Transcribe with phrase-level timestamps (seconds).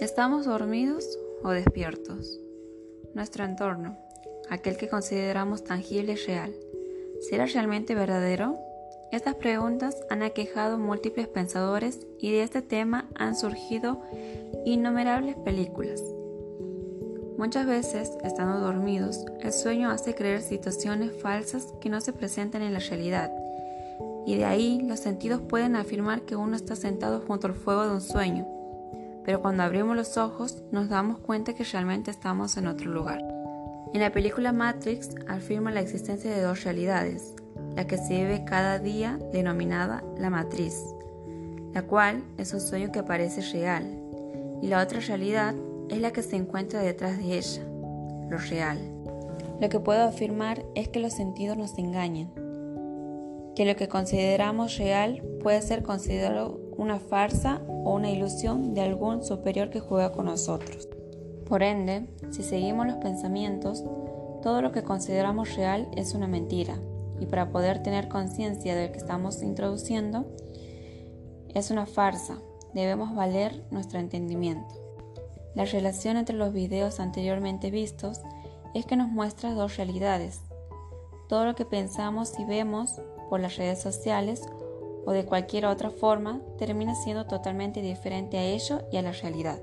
[0.00, 2.38] ¿Estamos dormidos o despiertos?
[3.14, 3.96] Nuestro entorno,
[4.50, 6.54] aquel que consideramos tangible y real,
[7.30, 8.58] ¿será realmente verdadero?
[9.10, 14.02] Estas preguntas han aquejado múltiples pensadores y de este tema han surgido
[14.66, 16.02] innumerables películas.
[17.38, 22.74] Muchas veces, estando dormidos, el sueño hace creer situaciones falsas que no se presentan en
[22.74, 23.32] la realidad,
[24.26, 27.92] y de ahí los sentidos pueden afirmar que uno está sentado junto al fuego de
[27.92, 28.55] un sueño,
[29.26, 33.18] pero cuando abrimos los ojos nos damos cuenta que realmente estamos en otro lugar.
[33.92, 37.34] En la película Matrix afirma la existencia de dos realidades,
[37.74, 40.80] la que se vive cada día denominada la matriz,
[41.74, 44.00] la cual es un sueño que parece real,
[44.62, 45.56] y la otra realidad
[45.88, 47.64] es la que se encuentra detrás de ella,
[48.30, 48.78] lo real.
[49.60, 52.30] Lo que puedo afirmar es que los sentidos nos engañan,
[53.56, 59.22] que lo que consideramos real puede ser considerado una farsa o una ilusión de algún
[59.22, 60.88] superior que juega con nosotros.
[61.48, 63.84] Por ende, si seguimos los pensamientos,
[64.42, 66.78] todo lo que consideramos real es una mentira,
[67.20, 70.26] y para poder tener conciencia de lo que estamos introduciendo,
[71.54, 72.38] es una farsa,
[72.74, 74.74] debemos valer nuestro entendimiento.
[75.54, 78.20] La relación entre los videos anteriormente vistos
[78.74, 80.42] es que nos muestra dos realidades.
[81.28, 84.42] Todo lo que pensamos y vemos por las redes sociales
[85.06, 89.58] o de cualquier otra forma termina siendo totalmente diferente a ello y a la realidad.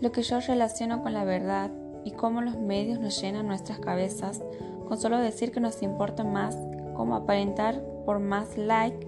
[0.00, 1.70] Lo que yo relaciono con la verdad
[2.04, 4.42] y cómo los medios nos llenan nuestras cabezas
[4.88, 6.56] con solo decir que nos importa más
[6.94, 9.06] cómo aparentar por más like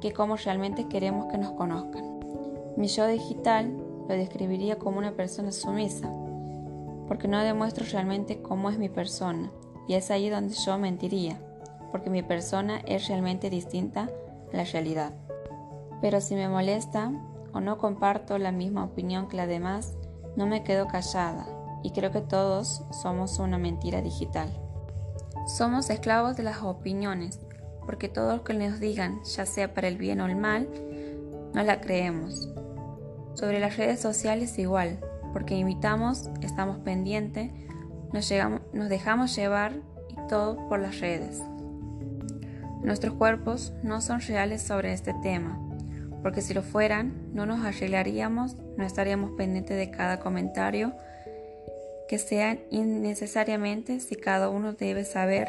[0.00, 2.20] que cómo realmente queremos que nos conozcan.
[2.76, 3.76] Mi yo digital
[4.08, 6.10] lo describiría como una persona sumisa,
[7.06, 9.52] porque no demuestro realmente cómo es mi persona,
[9.86, 11.40] y es ahí donde yo mentiría,
[11.90, 14.08] porque mi persona es realmente distinta
[14.52, 15.12] a la realidad.
[16.00, 17.12] Pero si me molesta
[17.52, 19.94] o no comparto la misma opinión que la demás,
[20.36, 21.46] no me quedo callada,
[21.82, 24.48] y creo que todos somos una mentira digital.
[25.46, 27.40] Somos esclavos de las opiniones,
[27.84, 30.68] porque todo lo que nos digan, ya sea para el bien o el mal,
[31.52, 32.48] no la creemos.
[33.34, 35.00] Sobre las redes sociales igual,
[35.32, 37.50] porque imitamos, estamos pendientes,
[38.12, 39.74] nos dejamos llevar
[40.08, 41.42] y todo por las redes.
[42.82, 45.60] Nuestros cuerpos no son reales sobre este tema,
[46.22, 50.94] porque si lo fueran, no nos arreglaríamos, no estaríamos pendientes de cada comentario
[52.08, 55.48] que sean innecesariamente si cada uno debe saber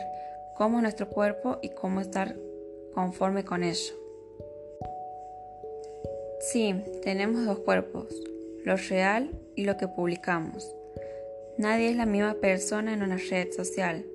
[0.56, 2.36] cómo es nuestro cuerpo y cómo estar
[2.94, 3.96] conforme con ello.
[6.40, 8.14] Sí, tenemos dos cuerpos,
[8.66, 10.76] lo real y lo que publicamos.
[11.58, 14.06] Nadie es la misma persona en una red social,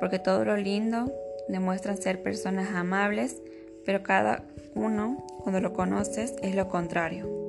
[0.00, 1.12] porque todo lo lindo
[1.48, 3.42] demuestran ser personas amables,
[3.84, 4.44] pero cada
[4.74, 7.47] uno, cuando lo conoces, es lo contrario.